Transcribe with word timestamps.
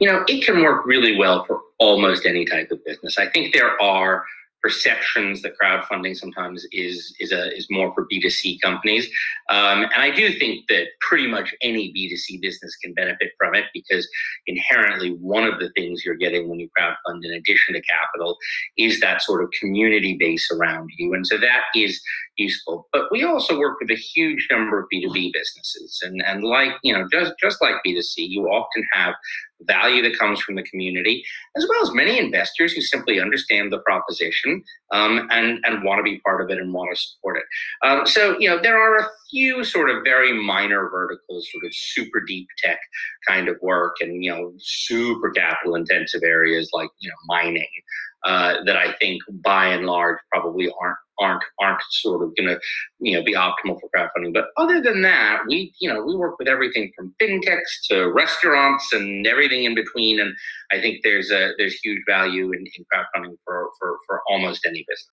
you 0.00 0.10
know, 0.10 0.24
it 0.28 0.44
can 0.44 0.62
work 0.62 0.86
really 0.86 1.16
well 1.16 1.44
for 1.44 1.60
almost 1.78 2.26
any 2.26 2.44
type 2.44 2.70
of 2.70 2.84
business. 2.84 3.18
I 3.18 3.28
think 3.28 3.52
there 3.52 3.80
are 3.82 4.24
perceptions 4.62 5.40
that 5.42 5.52
crowdfunding 5.60 6.16
sometimes 6.16 6.66
is 6.72 7.14
is 7.20 7.32
a 7.32 7.56
is 7.56 7.66
more 7.70 7.92
for 7.94 8.06
B2C 8.12 8.60
companies. 8.60 9.08
Um, 9.50 9.84
and 9.84 10.02
I 10.02 10.10
do 10.10 10.36
think 10.38 10.66
that 10.68 10.86
pretty 11.00 11.28
much 11.28 11.54
any 11.62 11.92
B2C 11.92 12.40
business 12.40 12.74
can 12.76 12.92
benefit 12.94 13.30
from 13.38 13.54
it 13.54 13.66
because 13.72 14.08
inherently 14.46 15.10
one 15.20 15.44
of 15.44 15.58
the 15.60 15.70
things 15.76 16.04
you're 16.04 16.16
getting 16.16 16.48
when 16.48 16.58
you 16.58 16.68
crowdfund 16.78 17.24
in 17.24 17.32
addition 17.32 17.74
to 17.74 17.82
capital 17.82 18.36
is 18.76 19.00
that 19.00 19.22
sort 19.22 19.42
of 19.42 19.50
community 19.58 20.16
base 20.18 20.50
around 20.50 20.90
you. 20.98 21.14
And 21.14 21.26
so 21.26 21.38
that 21.38 21.62
is 21.74 22.00
useful. 22.38 22.88
But 22.92 23.10
we 23.10 23.24
also 23.24 23.58
work 23.58 23.78
with 23.80 23.90
a 23.90 24.00
huge 24.00 24.46
number 24.50 24.80
of 24.80 24.86
B2B 24.92 25.32
businesses. 25.32 26.00
And, 26.02 26.22
and 26.26 26.44
like, 26.44 26.72
you 26.82 26.92
know, 26.92 27.06
just, 27.12 27.34
just 27.40 27.60
like 27.60 27.74
B2C, 27.86 28.14
you 28.16 28.44
often 28.46 28.84
have 28.92 29.14
value 29.62 30.02
that 30.02 30.18
comes 30.18 30.40
from 30.40 30.54
the 30.54 30.62
community, 30.62 31.24
as 31.56 31.66
well 31.68 31.82
as 31.82 31.92
many 31.92 32.18
investors 32.18 32.72
who 32.72 32.80
simply 32.80 33.20
understand 33.20 33.72
the 33.72 33.80
proposition 33.80 34.62
um, 34.92 35.28
and, 35.30 35.58
and 35.64 35.82
want 35.82 35.98
to 35.98 36.02
be 36.02 36.20
part 36.20 36.40
of 36.40 36.50
it 36.50 36.58
and 36.58 36.72
want 36.72 36.90
to 36.94 37.00
support 37.00 37.36
it. 37.36 37.44
Um, 37.86 38.06
so, 38.06 38.38
you 38.38 38.48
know, 38.48 38.60
there 38.62 38.80
are 38.80 38.98
a 38.98 39.08
few 39.30 39.64
sort 39.64 39.90
of 39.90 40.02
very 40.04 40.32
minor 40.32 40.88
verticals, 40.90 41.48
sort 41.52 41.64
of 41.64 41.74
super 41.74 42.20
deep 42.26 42.46
tech 42.58 42.78
kind 43.26 43.48
of 43.48 43.56
work 43.62 43.96
and, 44.00 44.24
you 44.24 44.30
know, 44.30 44.52
super 44.58 45.30
capital 45.30 45.74
intensive 45.74 46.22
areas 46.22 46.70
like, 46.72 46.90
you 46.98 47.08
know, 47.08 47.14
mining 47.26 47.68
uh, 48.24 48.64
that 48.64 48.76
I 48.76 48.92
think 48.94 49.22
by 49.42 49.68
and 49.68 49.86
large 49.86 50.18
probably 50.32 50.70
aren't 50.80 50.98
aren't 51.20 51.42
aren't 51.60 51.80
sort 51.90 52.22
of 52.22 52.34
going 52.36 52.48
to 52.48 52.60
you 53.00 53.16
know 53.16 53.24
be 53.24 53.34
optimal 53.34 53.78
for 53.80 53.88
crowdfunding. 53.94 54.32
But 54.32 54.46
other 54.56 54.80
than 54.80 55.02
that, 55.02 55.42
we 55.48 55.72
you 55.80 55.92
know 55.92 56.02
we 56.02 56.16
work 56.16 56.38
with 56.38 56.48
everything 56.48 56.92
from 56.96 57.14
fintechs 57.20 57.86
to 57.90 58.12
restaurants 58.12 58.92
and 58.92 59.26
everything 59.26 59.64
in 59.64 59.74
between. 59.74 60.20
And 60.20 60.34
I 60.72 60.80
think 60.80 61.00
there's 61.02 61.30
a 61.30 61.52
there's 61.58 61.74
huge 61.74 62.02
value 62.08 62.52
in, 62.52 62.64
in 62.76 62.84
crowdfunding 62.92 63.36
for, 63.44 63.70
for 63.78 63.98
for 64.06 64.20
almost 64.28 64.66
any 64.66 64.84
business. 64.88 65.06